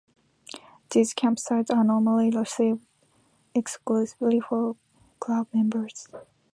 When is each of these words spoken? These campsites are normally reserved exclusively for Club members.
These 0.89 1.13
campsites 1.13 1.69
are 1.69 1.83
normally 1.83 2.31
reserved 2.31 2.87
exclusively 3.53 4.39
for 4.39 4.75
Club 5.19 5.45
members. 5.53 6.07